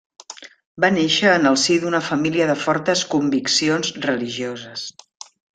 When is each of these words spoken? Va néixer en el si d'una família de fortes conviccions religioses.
Va 0.85 0.89
néixer 0.95 1.27
en 1.33 1.45
el 1.49 1.59
si 1.65 1.77
d'una 1.83 2.01
família 2.07 2.49
de 2.53 2.57
fortes 2.63 3.07
conviccions 3.15 3.93
religioses. 4.11 4.91